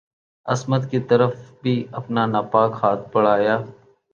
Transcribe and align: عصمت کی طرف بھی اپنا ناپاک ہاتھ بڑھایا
عصمت 0.45 0.89
کی 0.91 0.99
طرف 1.09 1.33
بھی 1.63 1.73
اپنا 1.91 2.25
ناپاک 2.25 2.71
ہاتھ 2.83 3.07
بڑھایا 3.13 3.57